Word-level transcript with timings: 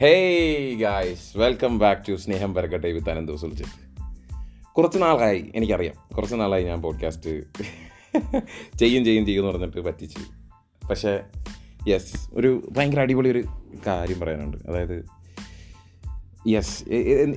Hey 0.00 0.76
guys 0.76 1.38
welcome 1.38 1.78
back 1.78 2.02
to 2.08 2.16
Sneham 2.16 2.54
Parakkatte 2.54 2.92
with 2.92 3.10
Anant 3.10 3.36
Suljith. 3.36 4.04
കുറച്ച് 4.76 5.02
നാളായി 5.02 5.52
എനിക്കറിയാം. 5.54 6.16
കുറച്ച് 6.16 6.34
നാളായി 6.34 6.64
ഞാൻ 6.64 6.82
പോഡ്കാസ്റ്റ് 6.82 7.30
ചെയ്യും 8.78 9.04
ചെയ്യും 9.04 9.26
ചെയ്യും 9.26 9.42
എന്ന് 9.42 9.52
പറഞ്ഞിട്ട് 9.52 9.80
പറ്റിച്ച്. 9.80 10.18
പക്ഷേ 10.88 11.20
യെസ് 11.88 12.30
ഒരു 12.32 12.68
ഭയങ്കര 12.76 13.00
അടിപൊളി 13.00 13.28
ഒരു 13.28 13.44
കാര്യം 13.86 14.20
പറയാനുണ്ട്. 14.20 14.56
അതായത് 14.68 15.04
യെസ് 16.48 16.88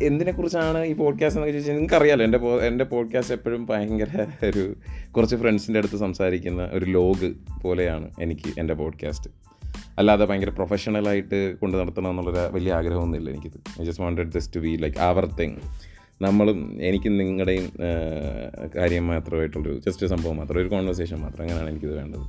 എന്തിനെക്കുറിച്ചാണ് 0.03 0.85
ഈ 0.85 0.93
പോഡ്കാസ്റ്റ് 0.93 1.39
എന്നൊക്കെ 1.39 1.51
ചോദിച്ചാൽ 1.51 1.73
നിങ്ങൾക്കറിയാലോ 1.73 2.25
എന്റെ 2.25 2.37
എന്റെ 2.67 2.83
പോഡ്കാസ്റ്റ് 2.83 3.33
എപ്പോഴും 3.33 3.65
ഭയങ്കര 3.65 4.25
ഒരു 4.43 4.75
കുറച്ച് 5.11 5.35
ഫ്രണ്ട്സിന്റെ 5.35 5.77
അടുത്ത് 5.77 5.97
സംസാരിക്കുന്ന 5.97 6.69
ഒരു 6.73 6.85
ലോഗ് 6.85 7.33
പോലെയാണ് 7.61 8.11
എനിക്ക് 8.21 8.59
എന്റെ 8.59 8.73
പോഡ്കാസ്റ്റ് 8.73 9.29
അല്ലാതെ 9.97 10.25
ഭയങ്കര 10.25 10.49
പ്രൊഫഷണലായിട്ട് 10.49 11.39
കൊണ്ട് 11.61 11.77
നടത്തണം 11.77 12.09
എന്നുള്ളൊരു 12.09 12.53
വലിയ 12.53 12.73
ആഗ്രഹമൊന്നുമില്ല 12.73 13.29
എനിക്കിത്. 13.29 13.81
I 13.81 13.85
just 13.85 14.03
wanted 14.03 14.31
just 14.31 14.55
to 14.55 14.59
be 14.59 14.71
like 14.77 14.97
our 15.09 15.25
thing 15.25 15.57
നമ്മളും 16.21 16.59
എനിക്കും 16.81 17.17
നിങ്ങളുടെയും 17.17 17.71
കാര്യം 18.75 19.07
മാത്രമായിട്ടുള്ളൊരു 19.07 19.79
ജസ്റ്റ് 19.87 20.07
സംഭവം 20.07 20.37
മാത്രം 20.37 20.61
ഒരു 20.61 20.69
കോൺവെർസേഷൻ 20.69 21.17
മാത്രം. 21.19 21.41
അങ്ങനെയാണ് 21.41 21.69
എനിക്കിത് 21.69 21.95
വേണ്ടത്. 21.97 22.25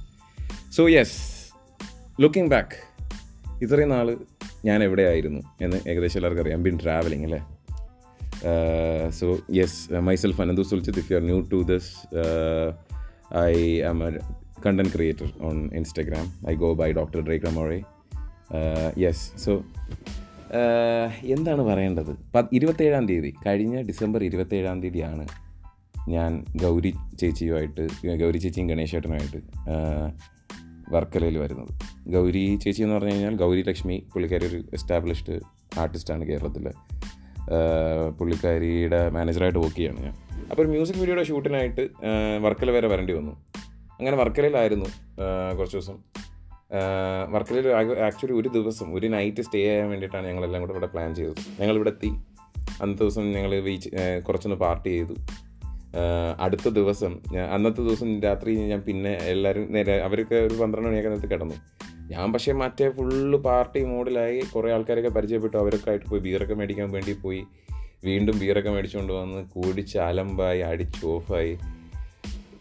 സോ 0.73 0.89
യെസ് 0.89 1.19
ലുക്കിംഗ് 2.23 2.51
ബാക്ക് 2.51 2.77
ഇത്രയും 3.65 3.89
നാൾ 3.89 4.17
ഞാൻ 4.65 4.85
എവിടെയായിരുന്നു 4.85 5.41
എന്ന് 5.61 5.89
ഏകദേശം 5.89 6.19
എല്ലാവർക്കും 6.19 6.45
അറിയാം. 6.45 6.63
ബിൻ 6.63 6.79
ട്രാവലിംഗ് 6.83 7.25
അല്ലേ? 7.25 7.41
So 9.11 9.27
yes 9.57 9.93
myself 9.93 10.41
Ananthu 10.41 10.63
Sulchith 10.63 10.99
if 10.99 11.13
you 11.13 11.17
are 11.17 11.25
new 11.25 11.41
to 11.53 11.61
this 11.73 11.93
I 13.37 13.81
am 13.81 14.01
content 14.67 14.93
creator 14.95 15.29
on 15.49 15.57
Instagram 15.79 16.27
I 16.51 16.55
go 16.65 16.71
by 16.81 16.89
doctor 16.99 17.21
Ramore. 17.21 17.45
Ramore 17.49 17.79
yes 19.05 19.25
so 19.45 19.53
എന്താണ് 21.35 21.63
പറയേണ്ടത്? 21.69 22.13
ഇരുപത്തേഴാം 22.57 23.05
തീയതി 23.09 23.31
കഴിഞ്ഞ 23.47 23.77
ഡിസംബർ 23.89 24.21
ഇരുപത്തേഴാം 24.29 24.79
തീയതിയാണ് 24.83 25.25
ഞാൻ 26.15 26.33
ഗൗരി 26.63 26.93
ചേച്ചിയുമായിട്ട് 27.21 27.85
ഗൗരി 28.23 28.39
ചേച്ചിയും 28.45 28.69
ഗണേശേട്ടനുമായിട്ട് 28.73 29.41
വർക്കലയിൽ 30.95 31.37
വരുന്നത്. 31.43 31.73
ഗൗരി 32.15 32.45
ചേച്ചി 32.63 32.83
എന്ന് 32.87 32.95
പറഞ്ഞു 32.97 33.13
കഴിഞ്ഞാൽ 33.13 33.37
ഗൗരി 33.43 33.63
ലക്ഷ്മി 33.69 33.97
പുള്ളിക്കാരി 34.13 34.47
ഒരു 34.51 34.59
എസ്റ്റാബ്ലിഷ്ഡ് 34.79 35.37
ആർട്ടിസ്റ്റാണ് 35.83 36.25
കേരളത്തിൽ 36.31 36.67
പുള്ളിക്കാരിയുടെ 38.19 39.01
മാനേജറായിട്ട് 39.17 39.61
വർക്ക് 39.65 39.79
ചെയ്യാണ് 39.79 40.01
ഞാൻ. 40.07 40.15
അപ്പോൾ 40.51 40.63
ഒരു 40.63 40.71
മ്യൂസിക് 40.75 40.99
വീഡിയോയുടെ 41.03 41.25
ഷൂട്ടിനായിട്ട് 41.31 41.85
വർക്കല 42.47 42.71
വരെ 42.77 42.89
വരേണ്ടി 42.93 43.15
വന്നു. 43.19 43.35
അങ്ങനെ 43.99 44.17
വർക്കലയിലായിരുന്നു 44.17 44.85
കുറച്ച് 45.57 45.77
ദിവസം. 45.77 45.99
വർക്കലയിൽ 47.31 47.69
ആക്ച്വലി 47.99 48.33
ഒരു 48.33 48.49
ദിവസം 48.49 48.95
ഒരു 48.95 49.07
നൈറ്റ് 49.07 49.43
സ്റ്റേ 49.43 49.61
ചെയ്യാൻ 49.61 49.89
വേണ്ടിയിട്ടാണ് 49.91 50.27
ഞങ്ങളെല്ലാം 50.27 50.61
കൂടെ 50.63 50.73
ഇവിടെ 50.73 50.87
പ്ലാൻ 50.87 51.15
ചെയ്തത്. 51.15 51.61
ഞങ്ങളിവിടെ 51.61 51.91
എത്തി. 51.91 52.11
അന്നത്തെ 52.83 53.05
ദിവസം 53.05 53.33
ഞങ്ങൾ 53.33 53.61
ബീച്ച് 53.61 53.89
കുറച്ചൊന്ന് 54.27 54.57
പാർട്ടി 54.57 54.89
ചെയ്തു. 54.89 55.15
അടുത്ത 56.41 56.69
ദിവസം 56.69 57.19
ഞാൻ 57.33 57.51
അന്നത്തെ 57.51 57.83
ദിവസം 57.83 58.23
രാത്രി 58.23 58.55
ഞാൻ 58.55 58.81
പിന്നെ 58.81 59.11
എല്ലാവരും 59.11 59.73
നേരെ 59.73 59.97
അവരൊക്കെ 60.03 60.35
ഒരു 60.35 60.55
പന്ത്രണ്ട് 60.55 60.89
മണിയൊക്കെ 60.89 61.11
നേരത്തെ 61.11 61.27
കിടന്നു. 61.27 61.55
ഞാൻ 62.11 62.33
പക്ഷേ 62.33 62.53
മറ്റേ 62.53 62.91
ഫുള്ള് 62.91 63.39
പാർട്ടി 63.39 63.85
മോഡിലായി 63.85 64.41
കുറേ 64.41 64.73
ആൾക്കാരൊക്കെ 64.73 65.09
പരിചയപ്പെട്ടു. 65.09 65.57
അവരൊക്കെ 65.57 65.91
ആയിട്ട് 65.91 66.07
പോയി 66.07 66.21
ബീറൊക്കെ 66.21 66.55
മേടിക്കാൻ 66.55 66.91
വേണ്ടി 66.91 67.13
പോയി. 67.13 67.45
വീണ്ടും 68.05 68.39
ബീറൊക്കെ 68.39 68.71
മേടിച്ചുകൊണ്ട് 68.71 69.13
വന്ന് 69.13 69.45
കുടിച്ച് 69.49 69.99
അലമ്പായി 69.99 70.61
അടിച്ച് 70.61 71.07
ഓഫായി 71.07 71.59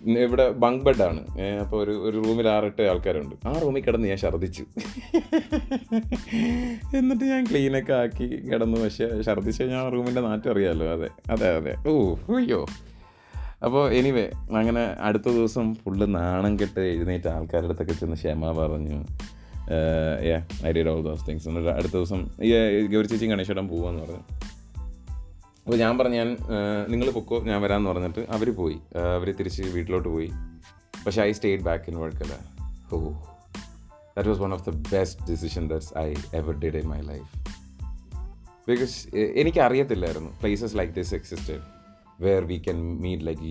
ഇവിടെ 0.07 0.51
ബങ്ക് 0.51 0.85
ബെഡാണ് 0.85 1.25
അപ്പോൾ 1.61 1.83
ഒരു 1.83 1.91
ഒരു 1.91 2.23
റൂമിൽ 2.23 2.49
ആറെട്ട് 2.49 2.81
ആൾക്കാരുണ്ട്. 2.81 3.47
ആ 3.47 3.59
റൂമിൽ 3.59 3.81
കിടന്ന് 3.81 4.07
ഞാൻ 4.07 4.17
ഛർദ്ദിച്ചു. 4.17 4.65
എന്നിട്ട് 6.97 7.23
ഞാൻ 7.23 7.45
ക്ലീനൊക്കെ 7.51 7.93
ആക്കി 7.93 8.51
കിടന്നു. 8.51 8.83
പക്ഷേ 8.83 9.09
ഛർദ്ദിച്ച് 9.25 9.63
ഞാൻ 9.63 9.91
റൂമിന്റെ 9.91 10.21
നാറ്റം 10.21 10.51
അറിയാമല്ലോ 10.51 10.93
അതെ 10.93 11.09
അതെ 11.31 11.55
അതെ. 11.55 11.89
ഓ 11.89 12.15
അയ്യോ. 12.37 12.65
അപ്പോൾ 13.65 13.93
എനിവേ 13.93 14.31
അങ്ങനെ 14.55 14.95
അടുത്ത 14.99 15.23
ദിവസം 15.23 15.75
ഫുള്ള് 15.75 16.15
നാണം 16.15 16.59
കെട്ട് 16.59 16.79
എഴുന്നേറ്റ് 16.79 17.27
ആൾക്കാരുടെ 17.27 17.67
അടുത്തൊക്കെ 17.67 17.93
ചെന്ന് 17.93 18.15
ക്ഷമ 18.15 18.51
പറഞ്ഞു. 18.51 19.05
I 20.67 20.71
did 20.71 20.87
all 20.87 21.03
those 21.03 21.29
things 21.29 21.49
എന്നിട്ട് 21.49 21.69
അടുത്ത 21.69 21.93
ദിവസം 21.93 22.29
ഈ 22.41 22.87
ഗൗരി 22.87 23.07
ചേച്ചി 23.07 23.25
ഗണേശേട്ടൻ 23.25 23.67
പോവാന്ന് 23.67 24.01
പറഞ്ഞു. 24.01 24.42
അപ്പോൾ 25.65 25.77
ഞാൻ 25.77 25.97
പറഞ്ഞു 25.97 26.15
ഞാൻ 26.15 26.37
നിങ്ങൾ 26.87 27.11
പൊക്കോ 27.11 27.39
ഞാൻ 27.43 27.61
വരാമെന്ന് 27.61 27.89
പറഞ്ഞിട്ട് 27.89 28.19
അവർ 28.19 28.55
പോയി. 28.55 28.77
അവർ 29.17 29.35
തിരിച്ച് 29.35 29.61
വീട്ടിലോട്ട് 29.61 30.09
പോയി. 30.09 30.29
പക്ഷേ 31.05 31.21
I 31.21 31.31
stayed 31.31 31.63
back 31.63 31.83
in 31.87 31.99
Varkala 31.99 32.33
oh 32.93 32.99
that 34.15 34.29
was 34.29 34.39
one 34.39 34.53
of 34.53 34.69
the 34.69 34.73
best 34.91 35.31
decision 35.31 35.69
that's 35.69 35.97
I 35.97 36.13
ever 36.33 36.53
did 36.53 36.75
in 36.75 36.87
my 36.87 37.01
life 37.01 37.29
because 38.69 39.15
എനിക്കറിയത്തില്ലായിരുന്നു 39.15 40.29
places 40.39 40.77
like 40.77 40.93
this 40.93 41.15
existed 41.15 41.61
where 42.19 42.43
we 42.45 42.57
can 42.57 43.01
meet 43.01 43.25
like 43.27 43.41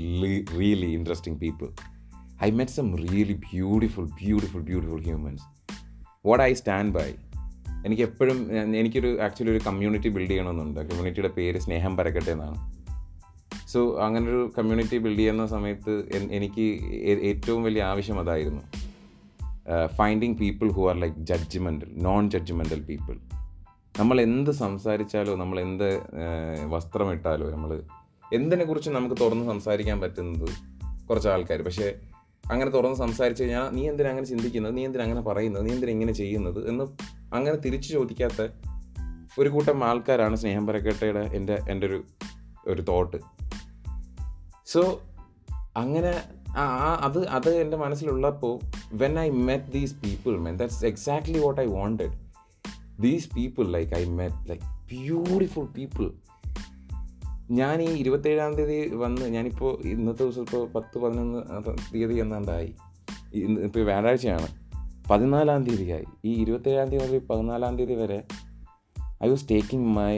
really 0.58 0.86
interesting 0.86 1.40
people 1.40 1.68
I 2.44 2.50
met 2.50 2.72
some 2.72 2.96
really 2.96 3.32
beautiful 3.32 4.04
beautiful 4.04 4.60
beautiful 4.60 5.02
humans 5.02 5.42
what 6.26 6.44
I 6.44 6.54
stand 6.54 6.92
by, 6.94 7.08
എനിക്ക് 7.86 8.02
എപ്പോഴും 8.02 8.38
എനിക്കൊരു 8.76 9.20
actually 9.20 9.50
ഒരു 9.50 9.60
community 9.66 10.08
build 10.08 10.30
ചെയ്യണമെന്നുണ്ട്. 10.30 10.80
കമ്മ്യൂണിറ്റിയുടെ 10.80 11.28
പേര് 11.28 11.58
സ്നേഹം 11.58 11.96
പരക്കട്ടെ 11.96 12.30
എന്നാണ്. 12.30 12.56
So 13.68 14.00
അങ്ങനൊരു 14.00 14.52
കമ്മ്യൂണിറ്റി 14.58 14.98
ബിൽഡ് 14.98 15.18
ചെയ്യുന്ന 15.18 15.46
സമയത്ത് 15.46 15.92
എനിക്ക് 16.30 16.64
ഏറ്റവും 17.22 17.62
വലിയ 17.62 17.82
ആവശ്യം 17.82 18.20
അതായിരുന്നു. 18.20 18.62
Finding 19.86 20.34
people 20.34 20.70
who 20.70 20.88
are 20.88 20.96
like 20.96 21.16
judgemental 21.16 21.90
non 21.92 22.30
judgemental 22.30 22.80
people 22.80 23.18
നമ്മൾ 23.98 24.20
എന്ത് 24.20 24.50
സംസാരിച്ചാലോ 24.50 25.36
നമ്മൾ 25.36 25.60
എന്ത് 25.60 25.88
വസ്ത്രമിട്ടാലോ 26.66 27.50
നമ്മൾ 27.50 27.82
എന്തിനെക്കുറിച്ച് 28.32 28.90
നമുക്ക് 28.90 29.16
തുറന്ന് 29.20 29.46
സംസാരിക്കാൻ 29.46 30.00
പറ്റുന്നത് 30.00 30.48
കുറച്ച് 31.08 31.28
ആൾക്കാർ 31.28 31.62
പക്ഷേ 31.62 31.94
അങ്ങനെ 32.50 32.70
തുറന്ന് 32.70 32.96
സംസാരിച്ച് 32.96 33.42
കഴിഞ്ഞാൽ 33.42 33.70
നീ 33.70 33.88
എന്തിനാ 33.88 34.10
അങ്ങനെ 34.10 34.26
ചിന്തിക്കുന്നത്? 34.26 34.76
നീ 34.76 34.84
എന്തിനാ 34.84 35.04
അങ്ങനെ 35.04 35.20
പറയുന്നത്? 35.20 35.66
നീ 35.66 35.72
എന്തിനാ 35.72 35.92
ഇങ്ങനെ 35.92 36.12
ചെയ്യുന്നത്? 36.12 36.68
എന്ന് 36.68 36.84
അങ്ങനെ 37.34 37.56
തിരിച്ചു 37.56 37.92
ചോദിക്കാത്ത 37.92 38.48
ഒരു 39.38 39.48
കൂട്ടം 39.48 39.84
ആൾക്കാരാണ് 39.84 40.36
സ്നേഹം 40.36 40.66
പരക്കട്ടയുടെ 40.66 41.20
എന്റെ 41.20 41.58
എന്റെ 41.70 41.86
ഒരു 41.86 42.04
ഒരു 42.66 42.82
തോട്ട് 42.82 43.16
സോ 44.66 45.00
അങ്ങനെ 45.76 46.22
ആ 46.56 46.94
അത് 46.94 47.28
അത് 47.28 47.50
എന്റെ 47.50 47.76
മനസ്സിലുള്ളപ്പോൾ 47.76 48.60
when 48.92 49.18
I 49.18 49.30
met 49.30 49.72
these 49.72 49.94
people 49.94 50.38
man 50.38 50.56
that's 50.56 50.86
exactly 50.86 51.38
what 51.38 51.60
I 51.60 51.66
wanted 51.66 52.12
these 53.00 53.28
people 53.36 53.70
like 53.70 53.92
I 53.92 54.04
met 54.04 54.50
like 54.50 54.62
beautiful 54.62 55.64
people 55.64 56.10
ഞാൻ 57.52 57.82
ഈ 57.82 57.88
ഇരുപത്തേഴാം 57.88 58.54
തീയതി 58.54 58.94
വന്ന് 58.94 59.26
ഞാനിപ്പോൾ 59.26 59.80
ഇന്നത്തെ 59.80 60.24
ദിവസം 60.24 60.40
ഇപ്പോൾ 60.42 60.68
പത്ത് 60.68 60.98
പതിനൊന്ന് 60.98 61.38
തീയതി 61.94 62.14
എന്നാണ്ടായി 62.14 62.74
ഇപ്പോൾ 63.34 63.80
വ്യാഴാഴ്ചയാണ്. 63.80 64.46
പതിനാലാം 65.10 65.64
തീയതിയായി. 65.64 66.04
ഈ 66.24 66.42
ഇരുപത്തേഴാം 66.42 66.88
തീയതി 66.88 67.04
മുതൽ 67.04 67.18
പതിനാലാം 67.18 67.78
തീയതി 67.78 67.94
വരെ 67.94 68.22
I 69.24 69.28
was 69.28 69.48
taking 69.50 69.88
my 69.88 70.16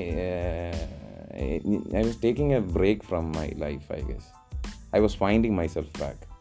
I 1.96 2.02
was 2.02 2.22
taking 2.24 2.54
a 2.54 2.58
break 2.58 3.02
from 3.02 3.32
my 3.32 3.50
life 3.50 3.92
I 3.92 4.00
guess 4.00 4.96
I 4.96 5.00
was 5.00 5.16
finding 5.16 5.58
myself 5.66 6.00
back 6.00 6.34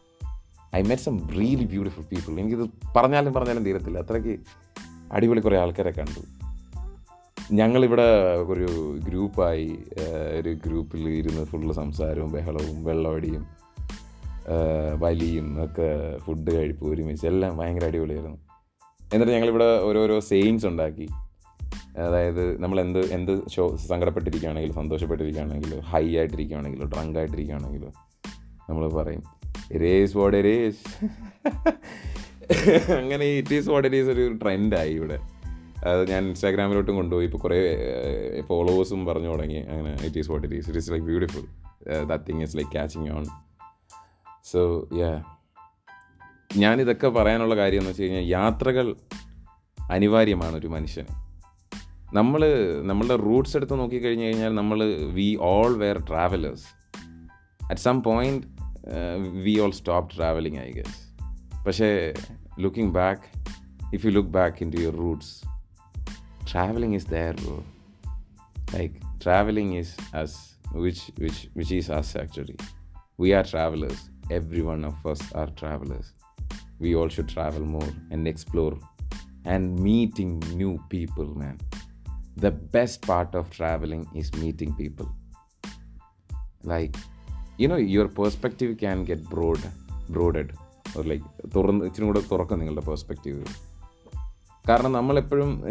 I 0.76 0.82
met 0.82 1.02
some 1.02 1.28
really 1.28 1.64
beautiful 1.64 2.02
people 2.02 2.40
എനിക്കിത് 2.40 2.70
പറഞ്ഞാലും 2.96 3.32
പറഞ്ഞാലും 3.32 3.64
തീരത്തില്ല. 3.64 3.98
അത്രയ്ക്ക് 3.98 4.40
അടിപൊളി 5.12 5.40
കുറേ 5.40 5.58
ആൾക്കാരെ 5.58 5.90
കണ്ടു. 5.90 6.43
ഞങ്ങളിവിടെ 7.52 8.06
ഒരു 8.36 8.98
ഗ്രൂപ്പായി 9.08 9.78
ഒരു 10.38 10.52
ഗ്രൂപ്പിൽ 10.66 11.08
ഇരുന്ന് 11.08 11.44
ഫുള്ള് 11.44 11.74
സംസാരവും 11.74 12.32
ബഹളവും 12.32 12.84
വെള്ളമടിയും 12.84 13.46
വലിയും 14.98 15.64
ഒക്കെ 15.64 16.18
ഫുഡ് 16.18 16.52
കഴിപ്പ് 16.56 16.84
ഒരുമിച്ച് 16.84 17.26
എല്ലാം 17.26 17.58
ഭയങ്കര 17.58 17.84
അടിപൊളിയായിരുന്നു. 17.84 18.38
എന്നിട്ട് 19.14 19.32
ഞങ്ങളിവിടെ 19.32 19.80
ഓരോരോ 19.80 20.20
സെയിൻസ് 20.20 20.66
ഉണ്ടാക്കി. 20.66 21.08
അതായത് 21.98 22.62
നമ്മൾ 22.62 22.80
എന്ത് 22.80 23.12
എന്ത് 23.12 23.50
ഷോ 23.50 23.76
സങ്കടപ്പെട്ടിരിക്കുകയാണെങ്കിലും 23.76 24.74
സന്തോഷപ്പെട്ടിരിക്കുകയാണെങ്കിലും 24.74 25.80
ഹൈ 25.80 26.16
ആയിട്ടിരിക്കുകയാണെങ്കിലും 26.16 26.88
ഡ്രങ്ക് 26.88 27.18
ആയിട്ടിരിക്കുകയാണെങ്കിലും 27.18 27.92
നമ്മൾ 28.70 28.88
പറയും 28.88 29.22
രേസ് 29.82 30.16
വാട്ട് 30.16 30.44
രേസ് 30.44 30.82
അങ്ങനെ 32.92 33.24
it 33.24 33.54
is 33.54 33.70
what 33.70 33.88
it 33.88 33.96
is 33.96 34.08
ഒരു 34.08 34.38
ട്രെൻഡായി 34.42 34.92
ഇവിടെ. 34.92 35.18
അത് 35.86 36.10
ഞാൻ 36.10 36.24
ഇൻസ്റ്റാഗ്രാമിലോട്ടും 36.24 36.96
കൊണ്ടുപോയി. 36.96 37.26
ഇപ്പോൾ 37.26 37.38
കുറേ 37.38 37.58
ഫോളോവേഴ്സും 38.42 39.06
പറഞ്ഞു 39.06 39.28
തുടങ്ങി. 39.28 39.54
അങ്ങനെ 39.54 39.96
it 40.04 40.18
is 40.18 40.30
what 40.30 40.46
it 40.46 40.56
is 40.56 40.68
it 40.68 40.78
is 40.78 40.90
like 40.90 41.06
beautiful 41.06 41.44
that 42.04 42.24
thing 42.28 42.42
is 42.42 42.56
like 42.56 42.70
catching 42.70 43.10
on 43.10 43.24
so 44.44 44.88
yeah 44.98 45.22
ഞാനിതൊക്കെ 46.56 47.08
പറയാനുള്ള 47.08 47.56
കാര്യം 47.56 47.78
എന്ന് 47.78 47.90
വെച്ച് 47.90 48.02
കഴിഞ്ഞാൽ 48.02 48.22
യാത്രകൾ 48.22 48.96
അനിവാര്യമാണ് 49.90 50.56
ഒരു 50.56 50.66
മനുഷ്യന്. 50.66 51.06
നമ്മൾ 52.14 52.42
നമ്മളുടെ 52.82 53.16
റൂട്ട്സ് 53.16 53.56
എടുത്ത് 53.56 53.78
നോക്കിക്കഴിഞ്ഞ് 53.78 54.24
കഴിഞ്ഞാൽ 54.24 54.54
നമ്മൾ 54.54 54.84
we 54.94 55.38
all 55.40 55.78
were 55.78 55.98
travellers 55.98 56.66
at 57.64 57.80
some 57.80 58.02
point 58.02 58.46
we 59.42 59.58
all 59.60 59.70
stop 59.70 60.16
travelling 60.16 60.58
I 60.58 60.72
guess 60.72 61.14
പക്ഷേ 61.66 62.14
looking 62.60 62.92
back 62.92 63.22
if 63.94 64.06
you 64.06 64.10
look 64.10 64.28
back 64.28 64.56
in 64.60 64.70
to 64.70 64.76
your 64.76 64.96
roots 64.96 65.53
traveling 66.51 66.93
is 66.99 67.05
there 67.15 67.33
bro 67.41 67.57
like 68.73 68.93
traveling 69.25 69.69
is 69.81 69.89
us 70.21 70.33
which 70.83 71.01
which 71.23 71.39
which 71.57 71.71
is 71.79 71.89
us 71.99 72.09
actually 72.23 72.57
we 73.17 73.33
are 73.37 73.45
travelers 73.53 73.99
every 74.39 74.63
one 74.71 74.83
of 74.91 75.05
us 75.11 75.21
are 75.33 75.49
travelers 75.61 76.07
we 76.79 76.95
all 76.95 77.09
should 77.15 77.29
travel 77.35 77.63
more 77.77 77.91
and 78.11 78.27
explore 78.33 78.75
and 79.45 79.79
meeting 79.89 80.31
new 80.61 80.73
people 80.93 81.29
man 81.41 81.57
the 82.45 82.51
best 82.75 83.01
part 83.01 83.31
of 83.39 83.49
traveling 83.59 84.03
is 84.21 84.33
meeting 84.43 84.71
people 84.83 85.09
like 86.73 86.95
you 87.57 87.67
know 87.67 87.81
your 87.95 88.07
perspective 88.21 88.77
can 88.77 89.03
get 89.11 89.21
broad 89.33 89.61
broadened 90.15 90.53
or 90.97 91.03
like 91.11 91.25
തുറന്ന് 91.53 91.87
ഇച്ചിരി 91.87 92.05
കൂടെ 92.09 92.21
തുറക്കും 92.31 92.59
നിങ്ങളുടെ 92.61 92.83
perspective 92.87 93.41
കാരണം 94.68 94.92
നമ്മളെപ്പോഴും 94.92 95.64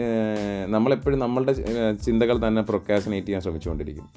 നമ്മളെപ്പോഴും 0.67 1.19
നമ്മളുടെ 1.19 1.53
ചിന്തകൾ 1.93 2.47
തന്നെ 2.47 2.61
പ്രൊക്കാസിനേറ്റ് 2.61 3.27
ചെയ്യാൻ 3.27 3.41
ശ്രമിച്ചുകൊണ്ടിരിക്കും. 3.41 4.09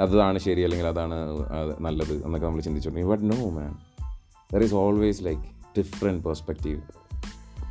അതാണ് 0.00 0.38
ശരി 0.38 0.60
അല്ലെങ്കിൽ 0.60 0.86
അതാണ് 0.86 1.14
അത് 1.14 1.82
നല്ലത് 1.82 2.24
എന്നൊക്കെ 2.24 2.46
നമ്മൾ 2.46 2.60
ചിന്തിച്ചുകൊണ്ടിരിക്കും. 2.60 3.12
But 3.12 3.42
no 3.42 3.50
man 3.50 3.78
there 4.52 4.62
is 4.62 4.74
always 4.74 5.24
like 5.24 5.42
different 5.78 6.24
perspective 6.24 6.82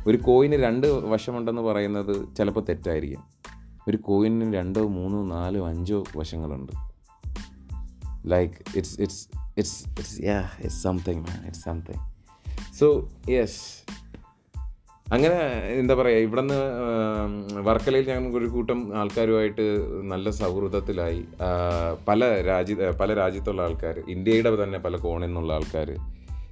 ഒരു 0.06 0.16
കോയിന് 0.16 0.56
രണ്ട് 0.56 0.86
വശമുണ്ടെന്ന് 0.86 1.62
പറയുന്നത് 1.62 2.36
ചിലപ്പോൾ 2.36 2.64
തെറ്റായിരിക്കും. 2.68 3.24
ഒരു 3.88 3.96
കോയിന് 3.96 4.54
രണ്ടോ 4.54 4.88
മൂന്നോ 4.88 5.36
നാലോ 5.36 5.68
അഞ്ചോ 5.68 6.04
വശങ്ങളുണ്ട്. 6.16 6.72
Like 8.26 8.54
it's 8.76 9.00
it's 9.00 9.28
it's 9.58 10.22
it's 10.22 10.82
something 10.82 11.20
man 11.20 11.46
it's 11.46 11.64
something 11.64 12.02
so 12.80 13.08
yes 13.30 13.60
അങ്ങനെ 15.12 15.36
എന്താ 15.80 15.94
പറയുക 15.94 16.22
ഇവിടുന്ന് 16.26 16.56
വർക്കലയിൽ 17.68 18.06
ഞങ്ങൾ 18.08 18.32
ഒരു 18.38 18.48
കൂട്ടം 18.54 18.78
ആൾക്കാരുമായിട്ട് 19.00 19.64
നല്ല 20.12 20.30
സൗഹൃദത്തിലായി. 20.38 21.20
പല 22.08 22.20
രാജ്യ 22.48 22.90
പല 23.00 23.14
രാജ്യത്തുള്ള 23.14 23.62
ആൾക്കാർ 23.62 23.98
ഇന്ത്യയുടെ 24.14 24.50
തന്നെ 24.62 24.78
പല 24.86 24.96
കോണിൽ 25.04 25.26
നിന്നുള്ള 25.26 25.52
ആൾക്കാർ 25.58 25.90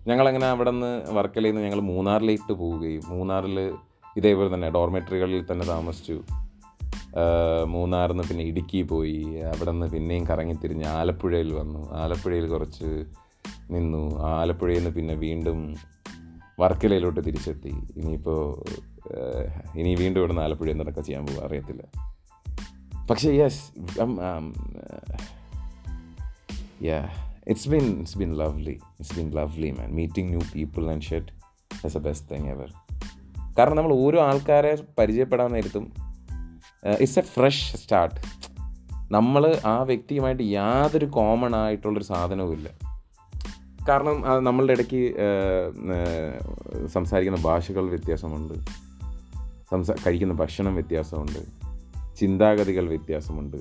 ഞങ്ങളങ്ങനെ 0.08 0.46
അവിടെ 0.46 0.70
നിന്ന് 0.70 0.92
വർക്കലയിൽ 1.16 1.54
നിന്ന് 1.54 1.66
ഞങ്ങൾ 1.66 1.80
മൂന്നാറിലേക്ക് 1.90 2.54
പോവുകയും 2.62 3.04
മൂന്നാറിൽ 3.08 3.58
ഇതേപോലെ 4.16 4.48
തന്നെ 4.54 4.68
ഡോർമെട്രികളിൽ 4.70 5.42
തന്നെ 5.50 5.64
താമസിച്ചു. 5.66 6.16
മൂന്നാറിൽ 7.74 8.12
നിന്ന് 8.12 8.24
പിന്നെ 8.28 8.44
ഇടുക്കി 8.50 8.80
പോയി 8.92 9.18
അവിടെ 9.52 9.70
നിന്ന് 9.70 9.86
പിന്നെയും 9.94 10.24
കറങ്ങിത്തിരിഞ്ഞ് 10.30 10.86
ആലപ്പുഴയിൽ 10.98 11.50
വന്നു. 11.60 11.80
ആലപ്പുഴയിൽ 12.02 12.46
കുറച്ച് 12.54 12.90
നിന്നു. 13.74 14.02
ആലപ്പുഴയിൽ 14.38 14.78
നിന്ന് 14.78 14.92
പിന്നെ 14.98 15.14
വീണ്ടും 15.24 15.60
വർക്കലയിലോട്ട് 16.58 17.20
തിരിച്ചെത്തി. 17.26 17.72
ഇനിയിപ്പോൾ 17.96 18.64
ഇനി 19.78 19.94
വീണ്ടും 19.94 20.20
ഇവിടുന്ന് 20.20 20.42
ആലപ്പുഴ 20.42 20.70
എന്തൊക്കെ 20.70 21.00
ചെയ്യാൻ 21.00 21.26
പോകുക 21.26 21.42
അറിയത്തില്ല. 21.42 21.82
പക്ഷേ 23.10 23.30
yes 23.30 23.62
yeah 26.84 27.08
it's 27.48 27.68
been 27.68 27.98
it's 27.98 28.18
been 28.18 28.36
lovely 28.36 28.70
it's 28.70 29.16
been 29.16 29.30
lovely 29.30 29.70
man 29.70 29.94
meeting 29.94 30.28
new 30.28 30.40
people 30.54 30.90
and 30.90 31.02
shit 31.02 31.26
that's 31.84 31.96
a 31.96 32.00
best 32.00 32.36
thing 32.36 32.48
ever 32.48 32.72
കാരണം 33.58 33.76
നമ്മൾ 33.76 33.92
ഓരോ 33.92 34.20
ആൾക്കാരെ 34.20 34.78
പരിചയപ്പെടാൻ 34.98 35.52
നേരത്തും 35.52 35.92
ഇറ്റ്സ് 37.00 37.18
എ 37.18 37.22
ഫ്രഷ് 37.22 37.76
സ്റ്റാർട്ട് 37.76 38.20
നമ്മൾ 39.12 39.60
ആ 39.66 39.82
വ്യക്തിയുമായിട്ട് 39.82 40.42
യാതൊരു 40.42 41.06
കോമൺ 41.06 41.56
ആയിട്ടുള്ളൊരു 41.56 42.04
സാധനവും 42.04 42.52
ഇല്ല 42.52 42.70
കാരണം 43.88 44.44
നമ്മളുടെ 44.44 44.72
ഇടയ്ക്ക് 44.72 45.14
സംസാരിക്കുന്ന 46.86 47.42
ഭാഷകൾ 47.42 47.88
വ്യത്യാസമുണ്ട്. 47.88 48.54
സംസാ 49.70 49.94
കഴിക്കുന്ന 50.06 50.34
ഭക്ഷണം 50.34 50.74
വ്യത്യാസമുണ്ട്. 50.74 51.40
ചിന്താഗതികൾ 52.16 52.88
വ്യത്യാസമുണ്ട്. 52.88 53.56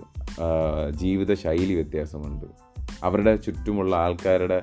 ജീവിത 0.90 1.34
ശൈലി 1.34 1.74
വ്യത്യാസമുണ്ട്. 1.74 2.46
അവരുടെ 3.04 3.36
ചുറ്റുമുള്ള 3.36 3.96
ആൾക്കാരുടെ 3.96 4.62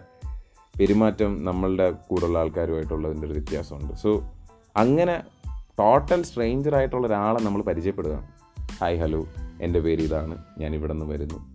പെരുമാറ്റം 0.80 1.44
നമ്മളുടെ 1.44 1.90
കൂടെയുള്ള 1.90 2.38
ആൾക്കാരുമായിട്ടുള്ളതിന്റെ 2.38 3.26
ഒരു 3.26 3.34
വ്യത്യാസമുണ്ട്. 3.34 3.94
സോ 3.94 4.30
അങ്ങനെ 4.76 5.22
ടോട്ടൽ 5.78 6.22
സ്ട്രേഞ്ചർ 6.22 6.76
ആയിട്ടുള്ള 6.76 7.06
ഒരാളെ 7.06 7.40
നമ്മൾ 7.40 7.62
പരിചയപ്പെടുക 7.62 8.28
ഹായ് 8.80 8.98
ഹലോ. 8.98 9.26
എന്റെ 9.62 9.80
പേര് 9.80 10.02
ഇതാണ്. 10.02 10.38
ഞാൻ 10.58 10.74
ഇവിടെ 10.74 10.92
നിന്ന് 10.92 11.06
വരുന്നു. 11.06 11.49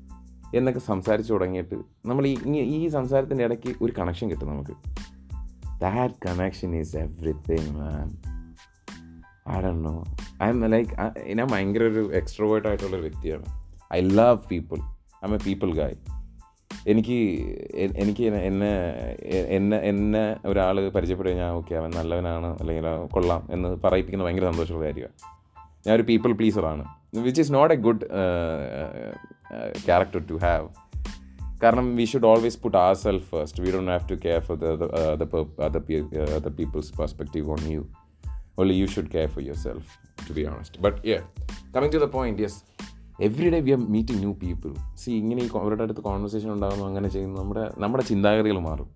എന്നൊക്കെ 0.57 0.81
സംസാരിച്ചു 0.81 1.33
തുടങ്ങിയിട്ട് 1.33 1.75
നമ്മൾ 2.05 2.27
ഈ 2.27 2.37
ഈ- 2.47 2.87
സംസാരത്തിന്റെ 2.87 3.43
ഇടയ്ക്ക് 3.43 3.83
ഒരു 3.83 3.93
കണക്ഷൻ 3.99 4.29
കിട്ടും 4.29 4.47
നമുക്ക്. 4.47 4.71
That 5.81 6.13
connection 6.27 6.75
is 6.75 6.97
everything 6.97 7.75
man 7.75 8.17
I 9.51 9.61
Dr 9.61 9.71
know 9.71 10.03
I 10.43 10.49
M 10.49 10.65
like 10.65 10.91
ഞാൻ 11.33 11.47
ഭയങ്കര 11.51 11.83
ഒരു 11.83 12.13
എക്സ്ട്രോവേർട്ട് 12.13 12.67
ആയിട്ടുള്ള 12.67 12.95
വ്യക്തിയാണ്. 12.95 13.45
I 13.93 14.01
love 14.01 14.37
people 14.51 14.77
I'm 15.29 15.35
a 15.35 15.37
people 15.37 15.73
guy 15.73 15.95
എനിക്ക് 16.87 17.47
എനിക്ക് 17.95 18.23
എന്നെ 18.23 18.69
എന്നെ 19.29 19.77
എന്നെ 19.77 20.35
ഒരാൾ 20.45 20.89
പരിചയപ്പെടുക 20.89 21.31
ഞാൻ 21.31 21.51
ഓക്കെ 21.51 21.75
അവൻ 21.75 21.91
നല്ലവനാണ് 21.91 22.57
അല്ലെങ്കിൽ 22.59 23.05
കൊള്ളാം 23.05 23.47
എന്ന് 23.51 23.77
പറയിപ്പിക്കുന്ന 23.83 24.25
ഭയങ്കര 24.25 24.51
സന്തോഷമുള്ള 24.51 24.85
കാര്യമാണ്. 24.85 25.44
ഞാനൊരു 25.85 26.03
people 26.03 26.33
പ്ലീസറാണ് 26.33 26.85
which 27.21 27.41
is 27.41 27.53
not 27.53 27.73
a 27.73 27.77
good 27.77 28.05
character 29.85 30.23
to 30.29 30.33
have 30.35 30.67
കാരണം 31.63 31.95
we 31.95 32.05
should 32.05 32.25
always 32.25 32.59
put 32.61 32.77
our 32.77 32.93
self 32.93 33.25
first 33.35 33.63
we 33.63 33.71
don't 33.71 33.91
have 33.91 34.09
to 34.09 34.15
care 34.15 34.39
for 34.39 34.57
the 36.37 36.51
people's 36.57 36.97
perspective 36.97 37.49
on 37.49 37.61
you 37.71 37.87
only 38.59 38.73
you 38.73 38.85
should 38.85 39.07
care 39.07 39.27
for 39.27 39.43
your 39.43 39.55
self 39.55 39.87
to 40.29 40.33
be 40.33 40.45
honest 40.45 40.81
but 40.81 41.07
yeah 41.07 41.21
coming 41.75 41.93
to 41.93 41.97
the 41.97 42.09
point 42.17 42.41
yes 42.41 42.59
every 43.23 43.49
day 43.51 43.59
we 43.59 43.71
are 43.71 43.77
meeting 43.77 44.19
new 44.19 44.33
people 44.33 44.71
see 44.95 45.11
ഇങ്ങനെ 45.11 45.41
ഈ 45.41 45.49
അവരുടെ 45.61 45.83
അടുത്ത് 45.83 46.01
conversation 46.01 46.51
ഉണ്ടാകുന്നു 46.51 46.85
അങ്ങനെ 46.85 47.07
ചെയ്യുന്നു 47.07 47.41
നമ്മുടെ 47.41 47.71
നമ്മുടെ 47.77 48.03
ചിന്താഗതികൾ 48.03 48.59
മാറും. 48.59 48.89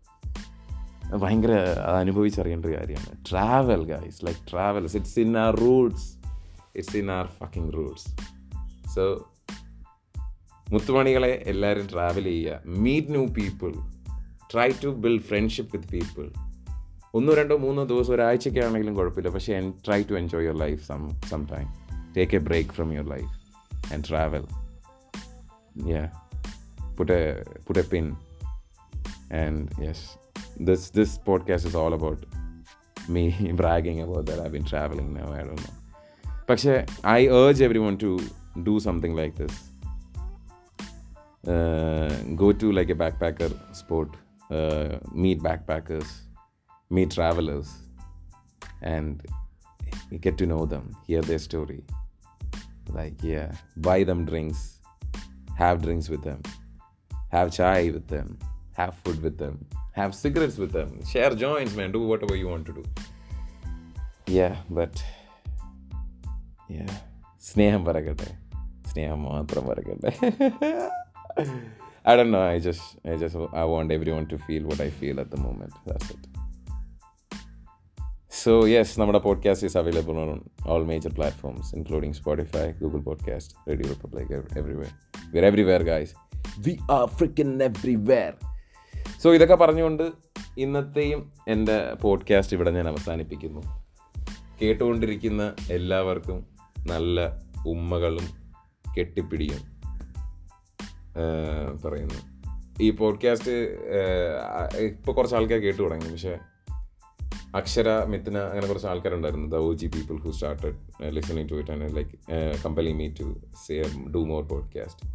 ഭയങ്കര 1.21 1.51
അത് 1.87 1.95
അനുഭവിച്ചറിയേണ്ട 1.95 2.65
ഒരു 2.65 2.75
കാര്യമാണ്. 2.75 3.11
Travel 3.31 3.83
guys 3.83 4.25
like 4.25 4.39
travels 4.51 4.95
it's 4.95 5.19
in 5.19 5.37
our 5.37 5.53
roots 5.55 6.18
it's 6.79 6.97
in 6.97 7.11
our 7.11 7.27
fucking 7.39 7.73
roots 7.73 8.09
so 8.95 9.03
മുത്തുമണികളെ 10.69 11.43
എല്ലാവരും 11.45 11.87
ട്രാവൽ 11.91 12.23
ചെയ്യുക. 12.23 12.59
Meet 12.65 13.11
new 13.11 13.25
people 13.25 13.73
try 14.53 14.69
to 14.83 14.87
build 14.87 15.21
friendship 15.21 15.77
with 15.77 15.89
people 15.89 16.25
ഒന്നോ 17.13 17.33
രണ്ടോ 17.33 17.57
മൂന്നോ 17.57 17.83
ദിവസം 17.83 18.13
ഒരാഴ്ചയ്ക്ക് 18.13 18.59
ആണെങ്കിലും 18.59 18.95
കുഴപ്പമില്ല. 18.95 19.29
പക്ഷേ 19.29 19.71
try 19.85 20.03
to 20.03 20.13
enjoy 20.13 20.45
your 20.45 20.57
life 20.57 20.87
some 20.87 21.09
some 21.29 21.45
time 21.45 21.67
take 22.17 22.35
a 22.35 22.39
break 22.39 22.69
from 22.69 22.93
your 22.93 23.09
life 23.09 23.31
and 23.93 24.03
travel 24.09 24.43
yeah 25.89 26.03
put 26.97 27.11
a 27.11 27.43
put 27.43 27.79
a 27.79 27.83
pin 27.89 28.05
and 29.41 29.85
yes 29.85 30.05
this 30.61 30.91
this 30.97 31.19
podcast 31.27 31.69
is 31.69 31.77
all 31.77 31.93
about 31.93 32.23
me 33.11 33.29
bragging 33.51 34.01
about 34.01 34.31
that 34.31 34.43
I 34.43 34.47
been 34.47 34.65
travelling 34.69 35.15
no 35.15 35.35
I 35.35 35.39
don't 35.39 35.61
know 35.61 35.78
പക്ഷേ 36.48 36.74
I 37.18 37.20
urge 37.40 37.64
everyone 37.86 37.96
to 38.04 38.10
do 38.68 38.76
something 38.88 39.18
like 39.22 39.36
this 39.42 39.60
go 42.42 42.52
to 42.52 42.72
like 42.72 42.90
a 42.90 42.94
backpacker 42.94 43.48
sport, 43.72 44.10
uh, 44.50 44.98
meet 45.12 45.42
backpackers, 45.42 46.10
meet 46.90 47.10
travelers, 47.10 47.68
and 48.82 49.22
you 50.10 50.18
get 50.18 50.38
to 50.38 50.46
know 50.46 50.66
them, 50.66 50.96
hear 51.06 51.22
their 51.22 51.38
story. 51.38 51.82
Like, 52.98 53.16
yeah, 53.22 53.52
buy 53.76 54.04
them 54.04 54.24
drinks, 54.24 54.80
have 55.56 55.82
drinks 55.82 56.08
with 56.08 56.22
them, 56.22 56.42
have 57.28 57.52
chai 57.52 57.90
with 57.90 58.08
them, 58.08 58.38
have 58.72 58.94
food 59.02 59.22
with 59.22 59.38
them, 59.38 59.66
have 59.92 60.14
cigarettes 60.14 60.58
with 60.58 60.72
them, 60.72 61.04
share 61.12 61.34
joints, 61.34 61.74
man, 61.74 61.92
do 61.92 62.02
whatever 62.12 62.36
you 62.36 62.48
want 62.48 62.66
to 62.66 62.72
do. 62.72 62.84
Yeah, 64.26 64.56
but 64.70 64.94
yeah, 65.02 65.17
സ്നേഹം 67.49 67.85
പറക്കട്ടെ 67.85 68.29
സ്നേഹം 68.91 69.23
മാത്രം 69.23 69.65
പറക്കട്ടെ 69.65 70.11
I 72.05 72.15
don't 72.15 72.31
know. 72.31 72.41
I 72.41 72.59
just, 72.59 72.97
I 73.05 73.15
just, 73.15 73.35
I 73.53 73.65
want 73.65 73.91
everyone 73.91 74.25
to 74.25 74.37
feel 74.37 74.63
what 74.63 74.79
I 74.81 74.89
at 75.19 75.29
the 75.31 75.37
moment. 75.37 75.73
That's 75.85 76.09
it. 76.09 76.23
So 78.27 78.65
yes, 78.65 78.97
നമ്മുടെ 78.97 79.19
is 79.63 79.75
available 79.75 80.17
on 80.17 80.49
all 80.65 80.83
major 80.85 81.09
platforms, 81.09 81.73
including 81.73 82.13
Spotify, 82.13 82.79
Google 82.79 83.01
Podcast, 83.01 83.49
Radio 83.65 83.87
Republic, 83.89 84.27
ev- 84.31 84.57
everywhere. 84.57 84.93
We're 85.33 85.43
everywhere, 85.43 85.83
guys. 85.83 86.13
We 86.65 86.79
are 86.89 87.07
freaking 87.19 87.61
everywhere. 87.61 88.35
So 89.21 89.33
ഇതൊക്കെ 89.33 89.55
പറഞ്ഞുകൊണ്ട് 89.55 90.11
ഇന്നത്തെയും 90.57 91.31
എന്റെ 91.47 91.93
podcast 92.01 92.55
ഇവിടെ 92.55 92.71
ഞാൻ 92.71 92.87
അവസാനിപ്പിക്കുന്നു 92.87 93.61
കേട്ടുകൊണ്ടിരിക്കുന്ന 94.61 95.53
എല്ലാവർക്കും 95.69 96.58
നല്ല 96.87 97.41
ഉമ്മകളും 97.67 98.27
കെട്ടിപ്പിടിയും 98.97 99.61
പറയുന്നു. 101.83 102.19
ഈ 102.81 102.91
പോഡ്കാസ്റ്റ് 102.91 103.51
ഇപ്പോൾ 104.77 105.11
കുറച്ച് 105.11 105.35
ആൾക്കാർ 105.35 105.59
കേട്ടു 105.59 105.81
തുടങ്ങി. 105.81 106.11
പക്ഷേ 106.11 106.37
അക്ഷര 107.55 108.03
മിഥുന 108.03 108.37
അങ്ങനെ 108.37 108.67
കുറച്ച് 108.67 108.87
ആൾക്കാരുണ്ടായിരുന്നു 108.87 109.47
the 109.49 109.55
O 109.55 109.73
G 109.73 109.87
people 109.87 110.17
who 110.17 110.31
started 110.31 110.75
listening 111.15 111.49
to 111.49 111.53
it 111.53 111.71
and 111.71 111.95
like 111.95 112.11
company 112.65 112.93
me 112.93 113.07
to 113.19 113.41
say 113.67 113.83
do 114.15 114.17
more 114.17 114.43
podcast 114.43 115.09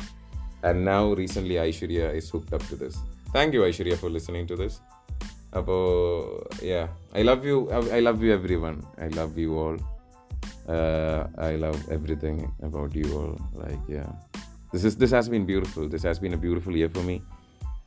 and 0.67 0.87
now 0.87 1.15
recently 1.15 1.55
Aishwarya 1.55 2.09
is 2.09 2.33
hooked 2.37 2.55
up 2.55 2.71
to 2.71 2.75
this 2.75 2.99
thank 3.35 3.57
you 3.57 3.63
Aishwarya 3.67 3.95
for 3.95 4.11
listening 4.11 4.49
to 4.49 4.55
this 4.55 4.79
അപ്പോൾ 5.57 6.65
yeah 6.65 6.99
I 7.17 7.23
love 7.23 7.47
you 7.47 7.71
I 7.93 8.01
love 8.01 8.25
you 8.25 8.33
everyone 8.55 8.83
I 9.03 9.09
love 9.09 9.41
you 9.41 9.49
all 9.49 9.79
I 11.51 11.55
love 11.57 11.81
everything 11.91 12.39
about 12.63 12.95
you 12.95 13.09
all. 13.19 13.33
Like, 13.55 13.85
yeah, 13.89 14.11
this 14.73 14.85
is 14.85 14.97
this 14.97 15.11
has 15.11 15.29
been 15.29 15.45
beautiful 15.47 15.89
this 15.89 16.03
has 16.03 16.19
been 16.19 16.35
a 16.35 16.37
beautiful 16.37 16.75
year 16.77 16.89
for 16.89 17.03
me 17.03 17.23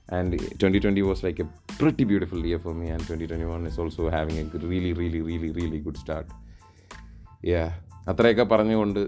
and 0.09 0.31
2020 0.31 1.01
was 1.01 1.21
like 1.23 1.39
a 1.39 1.47
pretty 1.79 2.03
beautiful 2.03 2.45
year 2.45 2.59
for 2.59 2.73
me 2.73 2.87
and 2.87 3.01
2021 3.01 3.65
is 3.65 3.77
also 3.77 4.09
having 4.09 4.37
a 4.39 4.45
really 4.65 4.93
really 4.93 5.21
really 5.21 5.51
really 5.51 5.79
good 5.79 5.97
start 5.97 6.27
yeah 7.43 7.69
അത്രയൊക്കെ 8.09 8.43
പറഞ്ഞുകൊണ്ട് 8.43 9.01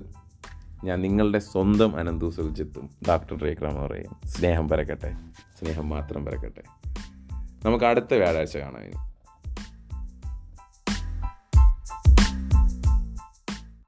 ഞാൻ 0.83 1.01
നിങ്ങളുടെ 1.01 1.39
സ്വന്തം 1.39 1.91
Ananthu 1.99 2.27
സുൽജിത്തും 2.29 2.85
doctor 3.09 3.37
റേക്രാമ 3.47 3.77
പറയും 3.85 4.13
സ്നേഹം 4.33 4.67
പരക്കട്ടെ 4.67 5.11
സ്നേഹം 5.59 5.89
മാത്രം 5.89 6.25
പരക്കട്ടെ 6.25 6.63
നമുക്ക് 7.65 7.85
അടുത്ത 7.85 8.13
വ്യാഴാഴ്ച 8.13 8.57
കാണാം 8.57 8.83
ഇനി 8.87 8.97